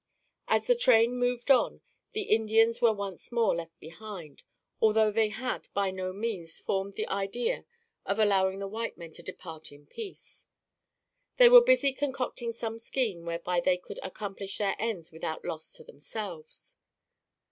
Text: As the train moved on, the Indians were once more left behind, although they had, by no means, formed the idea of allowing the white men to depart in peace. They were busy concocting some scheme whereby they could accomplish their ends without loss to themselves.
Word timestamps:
As 0.47 0.65
the 0.65 0.73
train 0.73 1.15
moved 1.15 1.51
on, 1.51 1.81
the 2.13 2.23
Indians 2.23 2.81
were 2.81 2.91
once 2.91 3.31
more 3.31 3.55
left 3.55 3.79
behind, 3.79 4.41
although 4.81 5.11
they 5.11 5.29
had, 5.29 5.67
by 5.75 5.91
no 5.91 6.11
means, 6.11 6.59
formed 6.59 6.93
the 6.93 7.05
idea 7.07 7.65
of 8.03 8.17
allowing 8.17 8.57
the 8.57 8.67
white 8.67 8.97
men 8.97 9.11
to 9.11 9.21
depart 9.21 9.71
in 9.71 9.85
peace. 9.85 10.47
They 11.37 11.49
were 11.49 11.61
busy 11.61 11.93
concocting 11.93 12.51
some 12.51 12.79
scheme 12.79 13.25
whereby 13.27 13.59
they 13.59 13.77
could 13.77 13.99
accomplish 14.01 14.57
their 14.57 14.75
ends 14.79 15.11
without 15.11 15.45
loss 15.45 15.71
to 15.73 15.83
themselves. 15.83 16.77